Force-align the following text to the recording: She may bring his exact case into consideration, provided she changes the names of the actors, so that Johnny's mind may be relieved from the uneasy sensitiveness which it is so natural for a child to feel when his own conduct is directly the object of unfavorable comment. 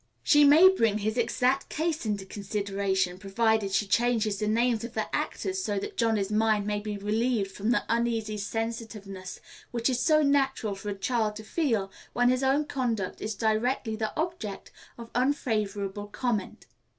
She 0.23 0.43
may 0.43 0.67
bring 0.67 0.97
his 0.97 1.15
exact 1.15 1.69
case 1.69 2.07
into 2.07 2.25
consideration, 2.25 3.19
provided 3.19 3.71
she 3.71 3.85
changes 3.85 4.39
the 4.39 4.47
names 4.47 4.83
of 4.83 4.95
the 4.95 5.15
actors, 5.15 5.63
so 5.63 5.77
that 5.77 5.95
Johnny's 5.95 6.31
mind 6.31 6.65
may 6.65 6.79
be 6.79 6.97
relieved 6.97 7.51
from 7.51 7.69
the 7.69 7.83
uneasy 7.87 8.37
sensitiveness 8.37 9.39
which 9.69 9.89
it 9.89 9.91
is 9.91 9.99
so 9.99 10.23
natural 10.23 10.73
for 10.73 10.89
a 10.89 10.95
child 10.95 11.35
to 11.35 11.43
feel 11.43 11.91
when 12.13 12.29
his 12.29 12.41
own 12.41 12.65
conduct 12.65 13.21
is 13.21 13.35
directly 13.35 13.95
the 13.95 14.11
object 14.19 14.71
of 14.97 15.11
unfavorable 15.13 16.07
comment. 16.07 16.65